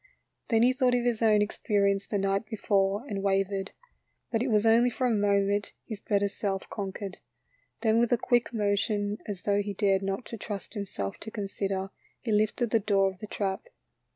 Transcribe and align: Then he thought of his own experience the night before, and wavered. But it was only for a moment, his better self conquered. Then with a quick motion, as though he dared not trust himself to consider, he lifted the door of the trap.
Then 0.47 0.63
he 0.63 0.73
thought 0.73 0.95
of 0.95 1.03
his 1.03 1.21
own 1.21 1.43
experience 1.43 2.07
the 2.07 2.17
night 2.17 2.47
before, 2.47 3.05
and 3.07 3.21
wavered. 3.21 3.69
But 4.31 4.41
it 4.41 4.47
was 4.47 4.65
only 4.65 4.89
for 4.89 5.05
a 5.05 5.13
moment, 5.13 5.73
his 5.85 5.99
better 5.99 6.27
self 6.27 6.67
conquered. 6.71 7.17
Then 7.81 7.99
with 7.99 8.11
a 8.11 8.17
quick 8.17 8.51
motion, 8.51 9.19
as 9.27 9.43
though 9.43 9.61
he 9.61 9.75
dared 9.75 10.01
not 10.01 10.25
trust 10.39 10.73
himself 10.73 11.17
to 11.19 11.29
consider, 11.29 11.91
he 12.19 12.31
lifted 12.31 12.71
the 12.71 12.79
door 12.79 13.11
of 13.11 13.19
the 13.19 13.27
trap. 13.27 13.67